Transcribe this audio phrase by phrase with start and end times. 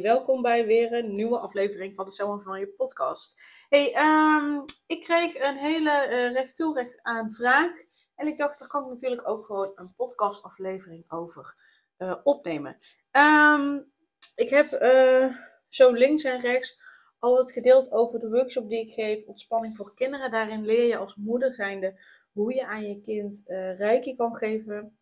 [0.00, 3.42] Welkom bij weer een nieuwe aflevering van de Selma van je podcast.
[3.68, 7.70] Hey, um, ik kreeg een hele uh, recht toe recht aan vraag.
[8.14, 11.56] En ik dacht, daar kan ik natuurlijk ook gewoon een podcastaflevering over
[11.98, 12.76] uh, opnemen.
[13.10, 13.92] Um,
[14.36, 15.34] ik heb uh,
[15.68, 16.80] zo links en rechts
[17.18, 20.30] al het gedeeld over de workshop die ik geef, ontspanning voor kinderen.
[20.30, 22.00] Daarin leer je als moeder zijnde
[22.32, 24.98] hoe je aan je kind uh, reiki kan geven.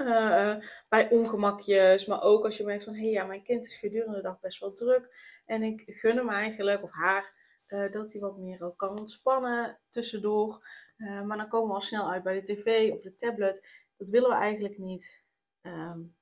[0.00, 0.56] Uh,
[0.88, 4.16] bij ongemakjes, maar ook als je merkt van hé hey, ja, mijn kind is gedurende
[4.16, 5.08] de dag best wel druk
[5.46, 9.78] en ik gun hem eigenlijk of haar uh, dat hij wat meer ook kan ontspannen
[9.88, 10.66] tussendoor.
[10.98, 13.86] Maar dan komen we al snel uit bij de tv of de tablet.
[13.96, 15.22] Dat willen we eigenlijk niet.
[15.62, 16.16] Um,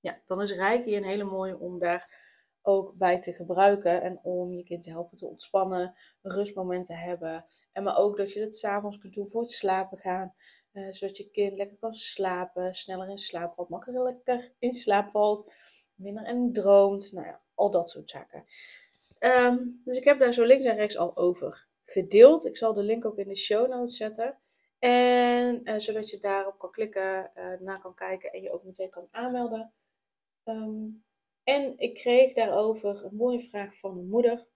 [0.00, 2.28] ja, dan is Reiki een hele mooie om daar
[2.62, 6.94] ook bij te gebruiken en om je kind te helpen te ontspannen, een rustmoment te
[6.94, 7.46] hebben.
[7.72, 10.34] En maar ook dat je het s'avonds kunt doen voor het slapen gaan.
[10.72, 15.52] Uh, zodat je kind lekker kan slapen, sneller in slaap valt, makkelijker in slaap valt,
[15.94, 17.12] minder en droomt.
[17.12, 18.44] Nou ja, al dat soort zaken.
[19.18, 22.46] Um, dus ik heb daar zo links en rechts al over gedeeld.
[22.46, 24.38] Ik zal de link ook in de show notes zetten.
[24.78, 28.90] En uh, zodat je daarop kan klikken, uh, naar kan kijken en je ook meteen
[28.90, 29.72] kan aanmelden.
[30.44, 31.04] Um,
[31.44, 34.46] en ik kreeg daarover een mooie vraag van een moeder.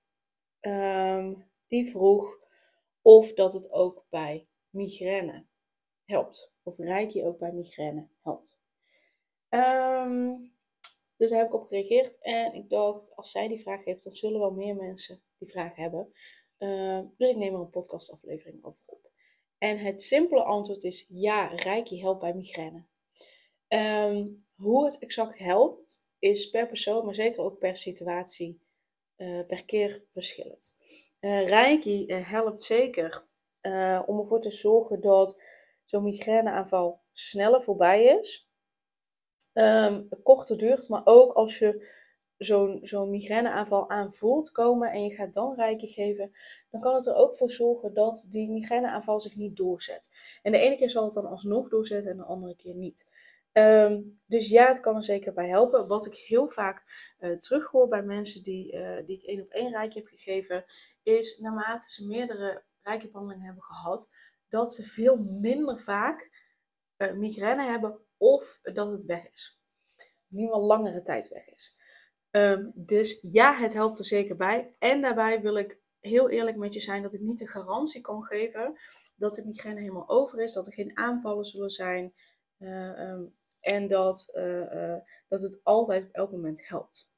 [0.61, 2.39] Um, die vroeg
[3.03, 5.45] of dat het ook bij migraine
[6.05, 6.53] helpt.
[6.63, 8.59] Of reiki ook bij migraine helpt.
[9.49, 10.53] Um,
[11.17, 12.19] dus daar heb ik op gereageerd.
[12.21, 15.77] En ik dacht, als zij die vraag heeft, dan zullen wel meer mensen die vraag
[15.77, 16.13] hebben.
[16.59, 19.11] Uh, dus ik neem er een podcastaflevering over op.
[19.59, 22.85] En het simpele antwoord is ja, reiki helpt bij migraine.
[23.69, 28.61] Um, hoe het exact helpt, is per persoon, maar zeker ook per situatie,
[29.17, 30.77] uh, per keer verschillend.
[31.21, 33.27] Uh, reiki helpt zeker
[34.07, 35.43] om ervoor te zorgen dat
[35.95, 38.49] zo'n migraineaanval sneller voorbij is.
[39.53, 41.89] Um, korter duurt, maar ook als je
[42.37, 46.33] zo'n zo'n migraineaanval aanvoelt komen en je gaat dan reiki geven,
[46.71, 50.11] dan kan het er ook voor zorgen dat die migraineaanval zich niet doorzet.
[50.43, 53.07] En de ene keer zal het dan alsnog doorzetten en de andere keer niet.
[53.53, 55.89] Um, dus ja, het kan er zeker bij helpen.
[55.89, 56.85] Wat ik heel vaak
[57.21, 60.65] uh, terughoor bij mensen die, uh, die ik één op één reiki heb gegeven,
[61.03, 64.11] is naarmate ze meerdere reiki-behandelingen hebben gehad,
[64.55, 66.31] dat ze veel minder vaak
[66.97, 69.61] uh, migraine hebben of dat het weg is.
[70.31, 71.77] In geval langere tijd weg is.
[72.31, 74.75] Um, dus ja, het helpt er zeker bij.
[74.79, 78.23] En daarbij wil ik heel eerlijk met je zijn dat ik niet de garantie kan
[78.23, 78.79] geven
[79.17, 82.15] dat de migraine helemaal over is, dat er geen aanvallen zullen zijn
[82.59, 84.97] uh, um, en dat, uh,
[85.29, 87.11] dat het altijd op elk moment helpt.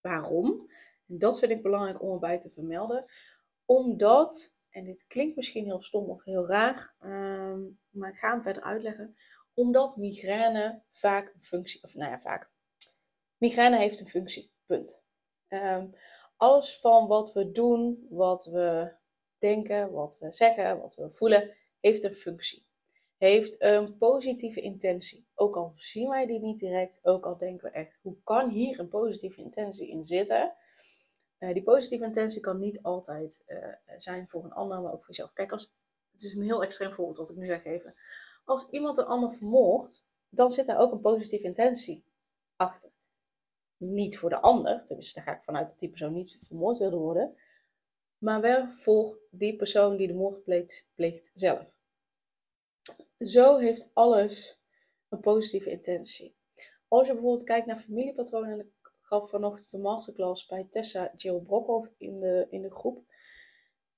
[0.00, 0.70] Waarom?
[1.08, 3.04] En dat vind ik belangrijk om erbij te vermelden.
[3.64, 8.42] Omdat en dit klinkt misschien heel stom of heel raar, um, maar ik ga hem
[8.42, 9.14] verder uitleggen.
[9.54, 12.50] Omdat migraine vaak een functie, of nou ja, vaak.
[13.36, 15.02] Migraine heeft een functie, punt.
[15.48, 15.94] Um,
[16.36, 18.92] alles van wat we doen, wat we
[19.38, 22.66] denken, wat we zeggen, wat we voelen, heeft een functie.
[23.16, 25.26] Heeft een positieve intentie.
[25.34, 28.78] Ook al zien wij die niet direct, ook al denken we echt, hoe kan hier
[28.78, 30.52] een positieve intentie in zitten?
[31.40, 35.14] Uh, die positieve intentie kan niet altijd uh, zijn voor een ander, maar ook voor
[35.14, 35.32] jezelf.
[35.32, 35.74] Kijk, als,
[36.12, 37.94] het is een heel extreem voorbeeld wat ik nu ga geven.
[38.44, 42.04] Als iemand een ander vermoordt, dan zit daar ook een positieve intentie
[42.56, 42.90] achter.
[43.76, 46.96] Niet voor de ander, tenminste daar ga ik vanuit dat die persoon niet vermoord wilde
[46.96, 47.36] worden,
[48.18, 51.66] maar wel voor die persoon die de moord pleegt, pleegt zelf.
[53.18, 54.58] Zo heeft alles
[55.08, 56.36] een positieve intentie.
[56.88, 58.72] Als je bijvoorbeeld kijkt naar familiepatronen,
[59.10, 63.04] gaf vanochtend een masterclass bij Tessa Jill Brokhoff in de, in de groep.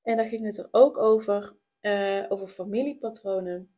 [0.03, 3.75] En daar ging het er ook over, uh, over familiepatronen.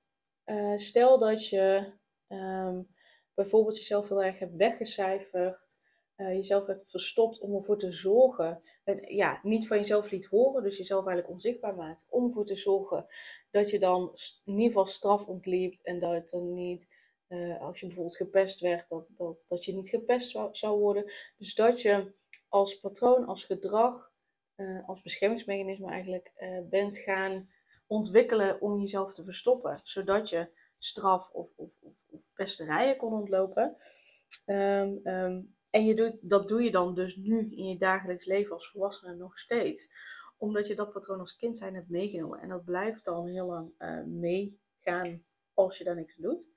[0.46, 1.92] Uh, stel dat je
[2.28, 2.88] um,
[3.34, 5.78] bijvoorbeeld jezelf heel erg hebt weggecijferd,
[6.16, 10.62] uh, jezelf hebt verstopt om ervoor te zorgen, en, ja, niet van jezelf liet horen,
[10.62, 13.06] dus jezelf eigenlijk onzichtbaar maakt, om ervoor te zorgen
[13.50, 14.12] dat je dan
[14.44, 16.86] in ieder geval straf ontliept en dat het dan niet
[17.28, 21.12] uh, als je bijvoorbeeld gepest werd, dat, dat, dat je niet gepest zou, worden.
[21.38, 22.12] Dus dat je
[22.48, 24.12] als patroon, als gedrag,
[24.56, 27.48] uh, als beschermingsmechanisme eigenlijk uh, bent gaan
[27.86, 29.80] ontwikkelen om jezelf te verstoppen.
[29.82, 30.48] Zodat je
[30.78, 33.76] straf of, of, of, of pesterijen kon ontlopen.
[34.46, 38.52] Um, um, En je doet, dat doe je dan dus nu in je dagelijks leven
[38.52, 39.92] als volwassene nog steeds.
[40.38, 42.40] Omdat je dat patroon als kind zijn hebt meegenomen.
[42.40, 43.72] En dat blijft dan heel lang
[44.06, 45.24] meegaan
[45.54, 46.48] als je daar niks doet.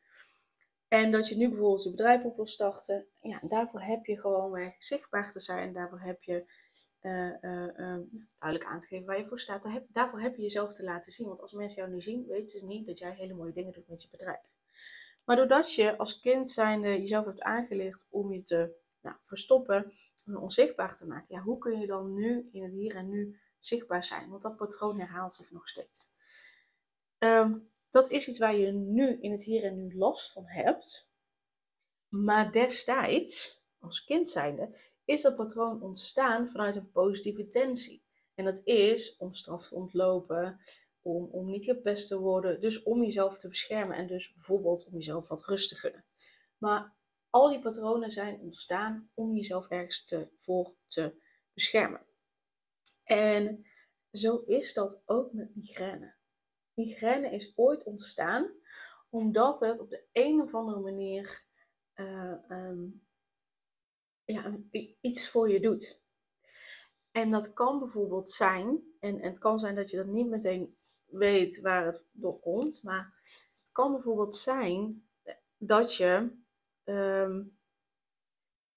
[0.87, 3.07] En dat je nu bijvoorbeeld je bedrijf op wil starten.
[3.21, 5.73] Ja, daarvoor heb je gewoon weer zichtbaar te zijn.
[5.73, 6.45] Daarvoor heb je
[7.01, 7.97] uh, uh,
[8.39, 9.63] duidelijk aan te geven waar je voor staat.
[9.63, 11.27] Daar heb, daarvoor heb je jezelf te laten zien.
[11.27, 13.87] Want als mensen jou nu zien, weten ze niet dat jij hele mooie dingen doet
[13.87, 14.55] met je bedrijf.
[15.25, 19.91] Maar doordat je als kind zijnde jezelf hebt aangeleerd om je te nou, verstoppen,
[20.25, 21.35] om onzichtbaar te maken.
[21.35, 24.29] Ja, hoe kun je dan nu in het hier en nu zichtbaar zijn?
[24.29, 26.09] Want dat patroon herhaalt zich nog steeds.
[27.19, 31.09] Um, dat is iets waar je nu in het hier en nu last van hebt.
[32.07, 38.03] Maar destijds, als kind zijnde, is dat patroon ontstaan vanuit een positieve intentie.
[38.35, 40.59] En dat is om straf te ontlopen,
[41.01, 44.93] om, om niet gepest te worden, dus om jezelf te beschermen en dus bijvoorbeeld om
[44.93, 46.05] jezelf wat rust te gunnen.
[46.57, 46.95] Maar
[47.29, 51.21] al die patronen zijn ontstaan om jezelf ergens te, voor te
[51.53, 52.05] beschermen.
[53.03, 53.65] En
[54.11, 56.16] zo is dat ook met migraine.
[56.77, 58.51] Migraine is ooit ontstaan
[59.09, 61.43] omdat het op de een of andere manier
[61.95, 63.07] uh, um,
[64.25, 64.57] ja,
[65.01, 66.01] iets voor je doet.
[67.11, 70.77] En dat kan bijvoorbeeld zijn, en, en, het kan zijn dat je dat niet meteen
[71.05, 73.13] weet waar het door komt, maar
[73.59, 75.07] het kan bijvoorbeeld zijn
[75.57, 76.31] dat je
[76.85, 77.57] um,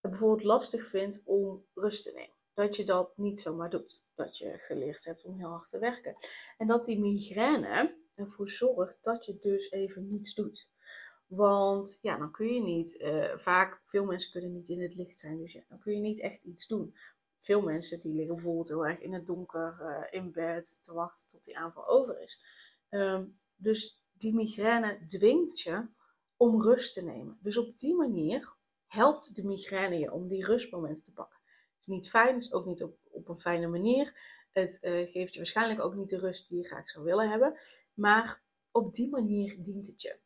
[0.00, 2.34] het bijvoorbeeld lastig vindt om rust te nemen.
[2.54, 4.02] Dat je dat niet zomaar doet.
[4.24, 6.14] Dat je geleerd hebt om heel hard te werken.
[6.58, 10.68] En dat die migraine ervoor zorgt dat je dus even niets doet.
[11.26, 15.18] Want ja, dan kun je niet, uh, vaak, veel mensen kunnen niet in het licht
[15.18, 16.96] zijn, dus ja, dan kun je niet echt iets doen.
[17.38, 21.28] Veel mensen die liggen bijvoorbeeld heel erg in het donker uh, in bed te wachten
[21.28, 22.42] tot die aanval over is.
[22.88, 25.88] Um, dus die migraine dwingt je
[26.36, 27.38] om rust te nemen.
[27.42, 28.54] Dus op die manier
[28.86, 31.38] helpt de migraine je om die rustmomenten te pakken.
[31.44, 34.38] Het is niet fijn, het is ook niet op, op een fijne manier.
[34.52, 37.58] Het uh, geeft je waarschijnlijk ook niet de rust die je graag zou willen hebben.
[37.94, 40.18] Maar op die manier dient het je.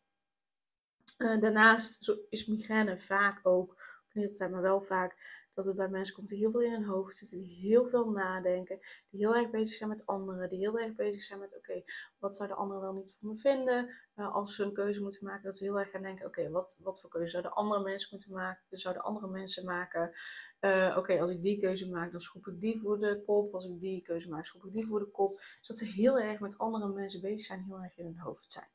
[1.19, 3.73] Uh, daarnaast is migraine vaak ook,
[4.06, 6.72] of niet altijd, maar wel vaak, dat het bij mensen komt die heel veel in
[6.72, 8.78] hun hoofd zitten, die heel veel nadenken,
[9.10, 11.82] die heel erg bezig zijn met anderen, die heel erg bezig zijn met, oké,
[12.18, 13.94] wat zou de ander wel niet van me vinden?
[14.16, 16.78] Uh, als ze een keuze moeten maken, dat ze heel erg gaan denken, oké, wat,
[16.82, 18.78] wat voor keuze zouden andere mensen moeten maken?
[18.78, 20.12] Zouden andere mensen maken?
[20.60, 23.54] Uh, oké, als ik die keuze maak, dan schroep ik die voor de kop.
[23.54, 25.36] Als ik die keuze maak, schroep ik die voor de kop.
[25.36, 28.52] Dus dat ze heel erg met andere mensen bezig zijn, heel erg in hun hoofd
[28.52, 28.68] zijn.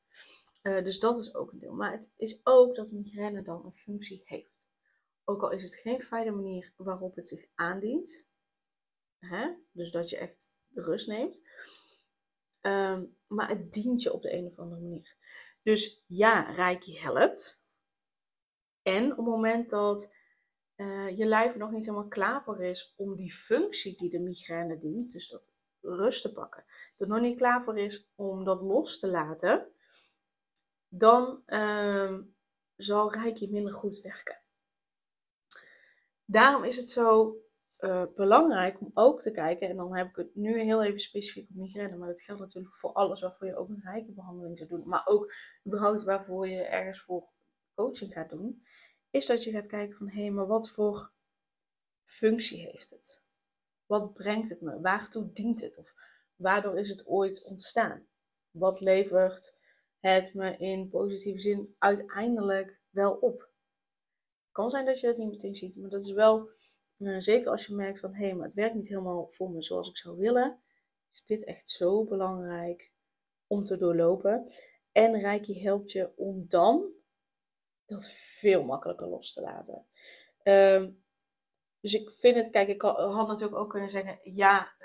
[0.64, 1.74] Uh, dus dat is ook een deel.
[1.74, 4.59] Maar het is ook dat migraine dan een functie heeft.
[5.30, 8.28] Ook al is het geen fijne manier waarop het zich aandient.
[9.20, 9.54] Hè?
[9.72, 11.42] Dus dat je echt rust neemt.
[12.62, 15.16] Um, maar het dient je op de een of andere manier.
[15.64, 17.62] Dus ja, Reiki helpt.
[18.82, 20.14] En op het moment dat
[20.76, 24.20] uh, je lijf er nog niet helemaal klaar voor is om die functie die de
[24.20, 25.52] migraine dient, dus dat
[25.82, 26.66] rust te pakken,
[26.98, 29.72] dat nog niet klaar voor is om dat los te laten,
[30.88, 32.20] dan uh,
[32.76, 34.42] zal Reiki minder goed werken.
[36.32, 37.38] Daarom is het zo
[37.80, 41.50] uh, belangrijk om ook te kijken, en dan heb ik het nu heel even specifiek
[41.50, 44.70] op migraine, maar dat geldt natuurlijk voor alles waarvoor je ook een rijke behandeling zou
[44.70, 45.34] doen, maar ook
[45.68, 47.32] überhaupt waarvoor je ergens voor
[47.76, 48.64] coaching gaat doen,
[49.10, 51.12] is dat je gaat kijken van hé, hey, maar wat voor
[52.04, 53.24] functie heeft het?
[53.86, 54.82] Wat brengt het me?
[54.82, 55.78] Waartoe dient het?
[55.78, 55.94] Of
[56.36, 58.08] waardoor is het ooit ontstaan?
[58.52, 59.58] Wat levert
[60.00, 63.49] het me in positieve zin uiteindelijk wel op?
[64.60, 66.50] Kan zijn dat je dat niet meteen ziet, maar dat is wel,
[66.98, 69.62] uh, zeker als je merkt van hé, hey, maar het werkt niet helemaal voor me
[69.62, 70.60] zoals ik zou willen,
[71.12, 72.92] is dit echt zo belangrijk
[73.48, 74.44] om te doorlopen.
[74.92, 76.92] En Reiki helpt je om dan
[77.86, 79.86] dat veel makkelijker los te laten.
[80.44, 81.04] Um,
[81.82, 84.76] dus ik vind het, kijk, ik had natuurlijk ook kunnen zeggen, ja,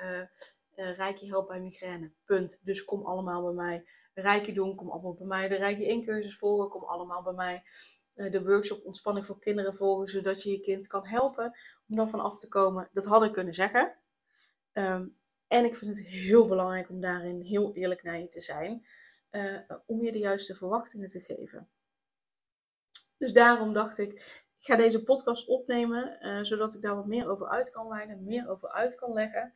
[0.77, 2.61] uh, helpt bij migraine, punt.
[2.63, 3.89] Dus kom allemaal bij mij.
[4.15, 5.49] Reiki doen, kom allemaal bij mij.
[5.49, 7.63] De Reiki incursus volgen, kom allemaal bij mij.
[8.15, 12.11] Eh, de workshop ontspanning voor kinderen volgen, zodat je je kind kan helpen om dan
[12.11, 12.89] van af te komen.
[12.93, 13.95] Dat had ik kunnen zeggen.
[14.73, 15.13] Um,
[15.47, 18.87] en ik vind het heel belangrijk om daarin heel eerlijk naar je te zijn,
[19.31, 21.69] uh, om je de juiste verwachtingen te geven.
[23.17, 24.13] Dus daarom dacht ik,
[24.59, 28.25] ik ga deze podcast opnemen, uh, zodat ik daar wat meer over uit kan leiden,
[28.25, 29.53] meer over uit kan leggen.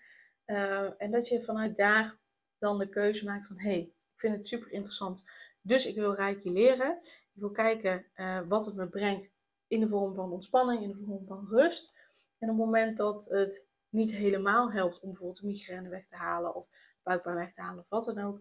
[0.98, 2.18] En dat je vanuit daar
[2.58, 5.24] dan de keuze maakt van, hé, hey, ik vind het super interessant,
[5.60, 6.98] dus ik wil Reiki leren.
[7.38, 9.32] Ik wil kijken uh, wat het me brengt
[9.66, 11.92] in de vorm van ontspanning, in de vorm van rust.
[12.38, 16.54] En op het moment dat het niet helemaal helpt om bijvoorbeeld migraine weg te halen
[16.54, 16.68] of
[17.02, 18.40] buikpijn weg te halen of wat dan ook,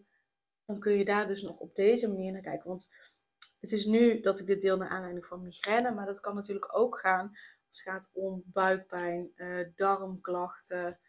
[0.65, 2.67] dan kun je daar dus nog op deze manier naar kijken.
[2.67, 2.89] Want
[3.59, 6.75] het is nu dat ik dit deel naar aanleiding van migraine, maar dat kan natuurlijk
[6.77, 7.27] ook gaan
[7.67, 10.99] Als het gaat om buikpijn, uh, darmklachten,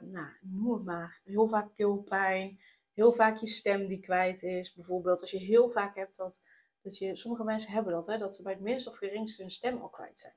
[0.00, 1.20] nou, noem het maar.
[1.24, 2.60] Heel vaak keelpijn,
[2.92, 4.74] heel vaak je stem die kwijt is.
[4.74, 6.42] Bijvoorbeeld als je heel vaak hebt dat,
[6.82, 9.50] dat je, sommige mensen hebben dat, hè, dat ze bij het minst of geringste hun
[9.50, 10.34] stem al kwijt zijn.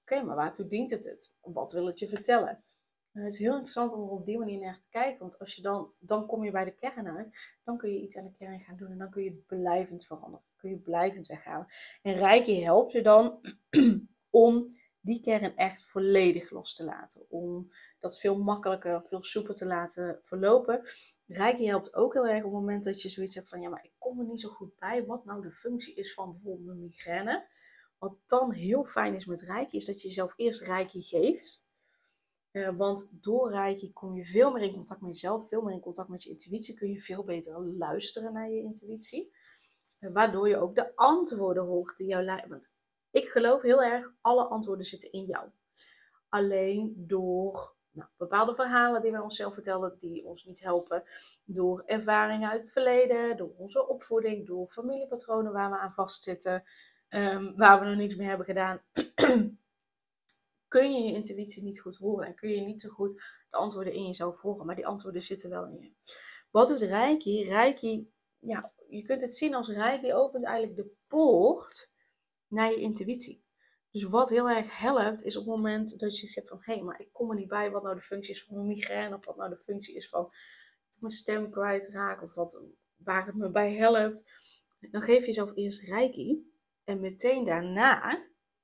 [0.00, 1.34] Oké, maar waartoe dient het het?
[1.40, 2.64] Wat wil het je vertellen?
[3.12, 5.18] Nou, het is heel interessant om er op die manier naar te kijken.
[5.18, 7.56] Want als je dan, dan kom je bij de kern uit.
[7.64, 8.90] Dan kun je iets aan de kern gaan doen.
[8.90, 10.46] En dan kun je blijvend veranderen.
[10.56, 11.66] kun je blijvend weghalen.
[12.02, 13.40] En Reiki helpt je dan
[14.30, 14.66] om
[15.02, 17.26] die kern echt volledig los te laten.
[17.28, 20.82] Om dat veel makkelijker, veel soepeler te laten verlopen.
[21.26, 23.60] Reiki helpt ook heel erg op het moment dat je zoiets hebt van...
[23.60, 26.32] Ja, maar ik kom er niet zo goed bij wat nou de functie is van
[26.32, 27.46] bijvoorbeeld een migraine.
[27.98, 31.64] Wat dan heel fijn is met Reiki, is dat je jezelf eerst Reiki geeft.
[32.52, 35.80] Uh, want door Reiki kom je veel meer in contact met jezelf, veel meer in
[35.80, 36.74] contact met je intuïtie.
[36.74, 39.32] Kun je veel beter luisteren naar je intuïtie.
[40.00, 42.48] Uh, waardoor je ook de antwoorden hoort die jou.
[42.48, 42.70] Want
[43.12, 45.48] ik geloof heel erg, alle antwoorden zitten in jou.
[46.28, 51.02] Alleen door nou, bepaalde verhalen die wij onszelf vertellen, die ons niet helpen.
[51.44, 56.64] Door ervaringen uit het verleden, door onze opvoeding, door familiepatronen waar we aan vastzitten.
[57.08, 58.80] Um, waar we nog niets mee hebben gedaan.
[60.68, 63.92] kun je je intuïtie niet goed horen en kun je niet zo goed de antwoorden
[63.92, 64.66] in jezelf horen.
[64.66, 65.92] Maar die antwoorden zitten wel in je.
[66.50, 67.44] Wat doet Reiki?
[67.44, 71.91] Reiki, ja, je kunt het zien als Reiki opent eigenlijk de poort
[72.52, 73.44] naar je intuïtie.
[73.90, 76.58] Dus wat heel erg helpt, is op het moment dat je zegt van...
[76.60, 78.66] hé, hey, maar ik kom er niet bij wat nou de functie is van een
[78.66, 79.16] migraine...
[79.16, 80.32] of wat nou de functie is van
[80.98, 82.22] mijn stem kwijtraken...
[82.22, 82.62] of wat,
[82.96, 84.24] waar het me bij helpt.
[84.90, 86.52] Dan geef je jezelf eerst reiki.
[86.84, 88.02] En meteen daarna,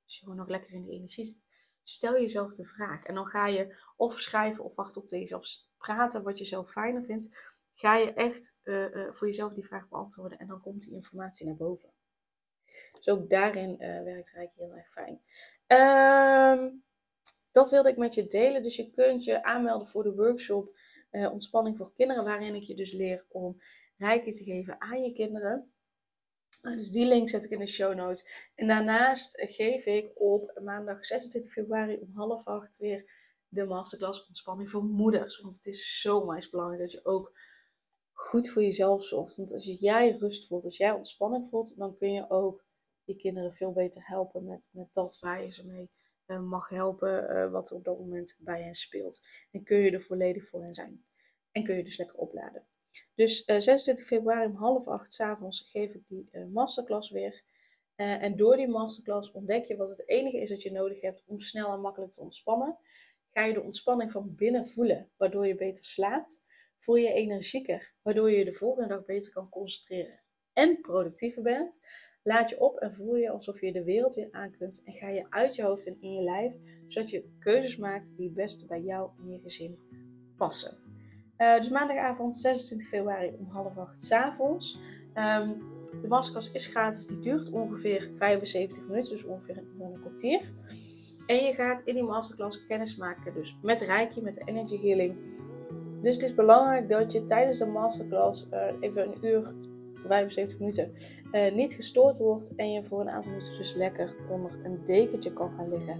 [0.03, 1.37] als je gewoon nog lekker in de energie zit...
[1.83, 3.03] stel jezelf de vraag.
[3.03, 6.23] En dan ga je of schrijven of wachten op tegen jezelf praten...
[6.23, 7.29] wat je zelf fijner vindt.
[7.73, 10.39] Ga je echt uh, uh, voor jezelf die vraag beantwoorden...
[10.39, 11.93] en dan komt die informatie naar boven.
[12.93, 15.21] Dus ook daarin uh, werkt Reiki heel erg fijn.
[15.67, 16.83] Um,
[17.51, 18.63] dat wilde ik met je delen.
[18.63, 20.77] Dus je kunt je aanmelden voor de workshop
[21.11, 23.61] uh, Ontspanning voor Kinderen, waarin ik je dus leer om
[23.97, 25.71] Reiki te geven aan je kinderen.
[26.61, 28.51] Uh, dus die link zet ik in de show notes.
[28.55, 33.11] En daarnaast geef ik op maandag 26 februari om half acht weer
[33.47, 35.41] de masterclass Ontspanning voor Moeders.
[35.41, 36.19] Want het is zo
[36.51, 37.37] belangrijk dat je ook
[38.13, 39.35] goed voor jezelf zorgt.
[39.35, 42.63] Want als jij rust voelt, als jij ontspanning voelt, dan kun je ook
[43.09, 45.89] je kinderen veel beter helpen met, met dat waar je ze mee
[46.27, 49.21] uh, mag helpen, uh, wat er op dat moment bij hen speelt.
[49.51, 51.03] En kun je er volledig voor hen zijn.
[51.51, 52.67] En kun je dus lekker opladen.
[53.15, 57.43] Dus uh, eh, 26 februari om half acht s avonds geef ik die masterclass weer.
[57.95, 61.39] en door die masterclass ontdek je wat het enige is dat je nodig hebt om
[61.39, 62.77] snel en makkelijk te ontspannen.
[63.29, 66.45] Ga je de ontspanning van binnen voelen, waardoor je beter slaapt.
[66.77, 70.19] Voel je energieker, waardoor je je de volgende dag beter kan concentreren
[70.53, 71.79] en productiever bent.
[72.23, 74.81] Laat je op en voel je alsof je de wereld weer aan kunt.
[74.85, 76.55] En ga je uit je hoofd en in je lijf,
[76.87, 79.77] zodat je keuzes maakt die het beste bij jou en je gezin
[80.37, 80.77] passen.
[81.37, 84.79] Uh, dus maandagavond 26 februari om half acht s avonds.
[85.15, 90.41] Um, de masterclass is gratis, die duurt ongeveer 75 minuten, dus ongeveer een, een kwartier.
[91.27, 95.17] En je gaat in die masterclass kennis maken dus met Reiki, met de Energy Healing.
[96.01, 99.53] Dus het is belangrijk dat je tijdens de masterclass uh, even een uur
[100.07, 100.91] 75 minuten
[101.31, 105.33] uh, niet gestoord wordt en je voor een aantal minuten dus lekker onder een dekentje
[105.33, 105.99] kan gaan liggen.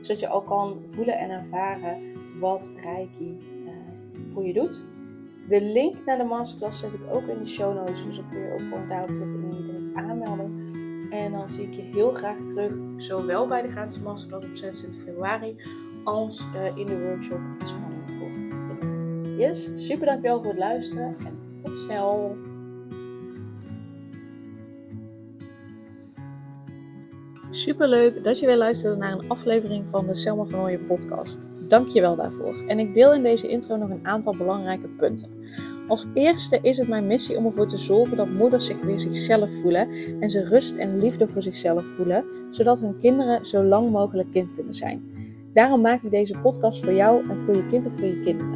[0.00, 1.98] Zodat je al kan voelen en ervaren
[2.38, 3.72] wat Reiki uh,
[4.28, 4.82] voor je doet.
[5.48, 8.40] De link naar de masterclass zet ik ook in de show notes, dus dan kun
[8.40, 10.66] je ook gewoon daarop en je direct aanmelden.
[11.10, 15.00] En dan zie ik je heel graag terug, zowel bij de gratis masterclass op 26
[15.00, 15.56] februari,
[16.04, 18.26] als uh, in de workshop Ontspanning voor.
[19.38, 22.36] Yes, super dankjewel voor het luisteren en tot snel!
[27.56, 31.48] Super leuk dat je weer luisterde naar een aflevering van de Selma van podcast.
[31.68, 32.64] Dank je wel daarvoor.
[32.66, 35.30] En ik deel in deze intro nog een aantal belangrijke punten.
[35.88, 39.52] Als eerste is het mijn missie om ervoor te zorgen dat moeders zich weer zichzelf
[39.52, 39.88] voelen
[40.20, 44.52] en ze rust en liefde voor zichzelf voelen, zodat hun kinderen zo lang mogelijk kind
[44.52, 45.10] kunnen zijn.
[45.52, 48.55] Daarom maak ik deze podcast voor jou en voor je kind of voor je kinderen.